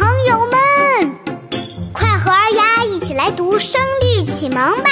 [0.00, 1.14] 朋友们，
[1.92, 4.88] 快和二丫一起来读《声律启蒙》吧！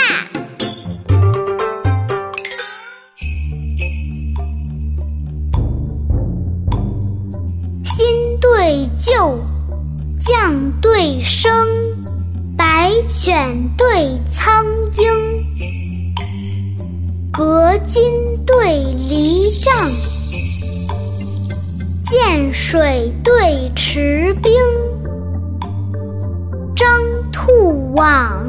[7.85, 9.39] 新对旧，
[10.19, 11.51] 将对声，
[12.55, 14.63] 白犬对苍
[14.99, 15.11] 鹰，
[17.33, 18.05] 隔津
[18.45, 19.75] 对篱帐。
[22.11, 24.53] 涧水对池冰，
[26.79, 26.87] 张
[27.33, 28.47] 兔网，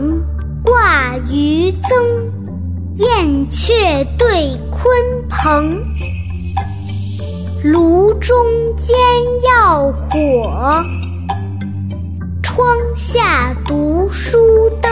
[0.64, 2.32] 挂鱼增，
[2.98, 3.74] 燕雀
[4.20, 4.88] 对鲲
[5.28, 5.82] 鹏。
[7.64, 8.38] 炉中
[8.78, 8.96] 煎
[9.42, 10.84] 药火，
[12.44, 12.64] 窗
[12.96, 14.38] 下读书
[14.80, 14.92] 灯。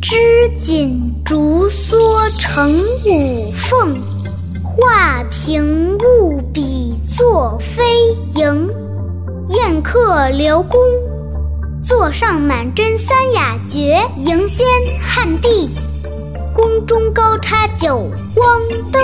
[0.00, 0.14] 织
[0.56, 1.96] 锦竹梭
[2.38, 4.00] 成五凤。
[4.62, 7.82] 画屏雾笔作飞
[8.36, 8.70] 蝇，
[9.48, 10.78] 宴客留宫，
[11.88, 14.66] 座上满斟三雅绝，迎仙
[15.00, 15.70] 汉地，
[16.54, 18.60] 宫中高插九光
[18.92, 19.02] 灯。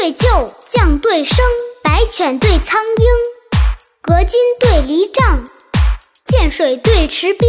[0.00, 0.28] 对旧，
[0.66, 1.36] 将对声，
[1.82, 3.06] 白犬对苍鹰，
[4.00, 5.44] 隔津对篱帐，
[6.24, 7.46] 涧水对池冰，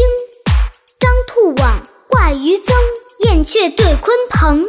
[0.99, 2.75] 张兔网，挂鱼增，
[3.19, 4.61] 燕雀对鲲鹏，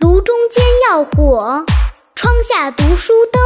[0.00, 1.64] 炉中煎药火，
[2.14, 3.40] 窗下读书灯，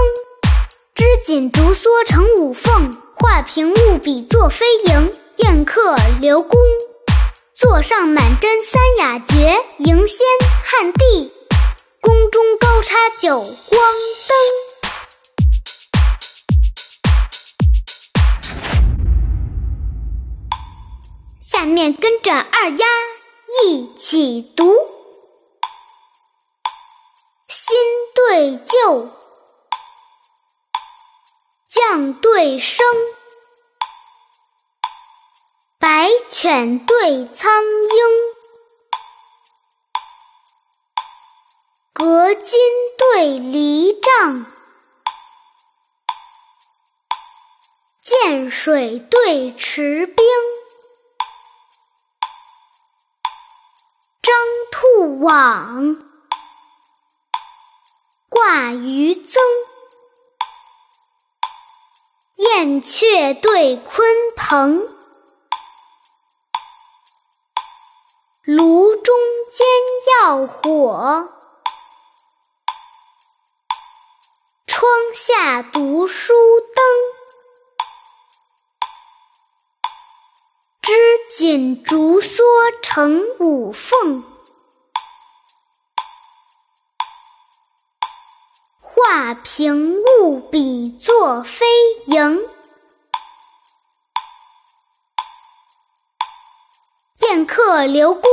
[0.97, 6.61] 织锦竹梭成五凤，画屏雾笔作飞蝇，宴客留宫，
[7.55, 10.27] 座上满斟三雅绝，迎仙
[10.65, 11.33] 汉地。
[12.83, 13.81] 宫中高插九光
[14.29, 14.37] 灯。
[21.41, 22.87] 下面跟着二丫
[23.65, 24.75] 一起读：
[27.49, 27.77] 新
[28.15, 29.11] 对旧，
[31.71, 32.85] 将对声，
[35.79, 38.02] 白犬对苍鹰。
[42.05, 42.59] 隔津
[42.99, 44.47] 对篱帐，
[48.03, 50.27] 涧水对池冰，
[54.21, 54.35] 张
[54.73, 56.05] 兔网，
[58.29, 59.41] 挂鱼增，
[62.35, 64.03] 燕雀对鲲
[64.35, 64.89] 鹏，
[68.43, 69.15] 炉中
[69.55, 69.65] 煎
[70.27, 71.39] 药火。
[74.83, 76.33] 窗下读书
[76.75, 76.85] 灯，
[80.81, 80.93] 织
[81.39, 82.43] 锦竹梭
[82.83, 84.27] 成五凤，
[88.81, 91.65] 画屏雾笔作飞
[92.07, 92.45] 萤，
[97.21, 98.29] 宴客留宫，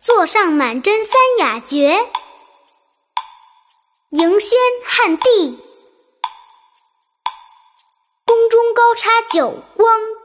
[0.00, 2.10] 座上满斟三雅绝。
[4.10, 5.56] 迎仙汉地，
[8.26, 10.19] 宫中高插九光。